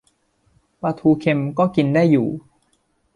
[0.81, 2.27] ปลาทูเค็มก็กินได้อยู่